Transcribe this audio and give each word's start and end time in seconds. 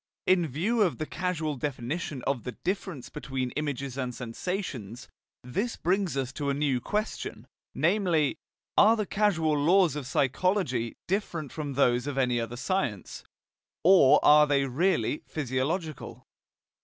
In 0.25 0.47
view 0.47 0.81
of 0.81 0.97
the 0.97 1.05
causal 1.05 1.57
definition 1.57 2.23
of 2.25 2.41
the 2.41 2.53
difference 2.53 3.07
between 3.09 3.51
images 3.51 3.97
and 3.99 4.15
sensations, 4.15 5.07
this 5.43 5.75
brings 5.75 6.17
us 6.17 6.33
to 6.33 6.49
a 6.49 6.55
new 6.55 6.81
question, 6.81 7.45
namely: 7.75 8.35
Are 8.75 8.95
the 8.97 9.05
causal 9.05 9.55
laws 9.55 9.95
of 9.95 10.07
psychology 10.07 10.95
different 11.07 11.51
from 11.51 11.73
those 11.73 12.07
of 12.07 12.17
any 12.17 12.39
other 12.39 12.57
science, 12.57 13.23
or 13.83 14.19
are 14.25 14.47
they 14.47 14.65
really 14.65 15.21
physiological? 15.27 16.25